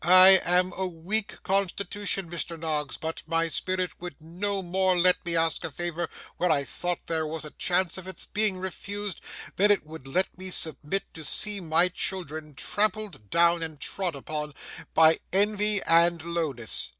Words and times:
I 0.03 0.39
am 0.43 0.73
a 0.73 0.87
weak 0.87 1.43
constitution, 1.43 2.27
Mr. 2.27 2.57
Noggs, 2.59 2.97
but 2.97 3.21
my 3.27 3.49
spirit 3.49 3.91
would 3.99 4.19
no 4.19 4.63
more 4.63 4.97
let 4.97 5.23
me 5.23 5.35
ask 5.35 5.63
a 5.63 5.69
favour 5.69 6.09
where 6.37 6.49
I 6.51 6.63
thought 6.63 7.05
there 7.05 7.27
was 7.27 7.45
a 7.45 7.51
chance 7.51 7.99
of 7.99 8.07
its 8.07 8.25
being 8.25 8.57
refused, 8.57 9.21
than 9.57 9.69
it 9.69 9.85
would 9.85 10.07
let 10.07 10.35
me 10.35 10.49
submit 10.49 11.03
to 11.13 11.23
see 11.23 11.59
my 11.61 11.87
children 11.87 12.55
trampled 12.55 13.29
down 13.29 13.61
and 13.61 13.79
trod 13.79 14.15
upon, 14.15 14.55
by 14.95 15.19
envy 15.31 15.83
and 15.83 16.23
lowness! 16.23 16.89